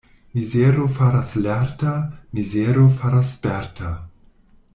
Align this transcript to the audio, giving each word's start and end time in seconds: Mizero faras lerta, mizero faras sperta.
Mizero 0.33 0.87
faras 0.97 1.33
lerta, 1.43 1.93
mizero 2.33 2.89
faras 2.99 3.27
sperta. 3.35 3.91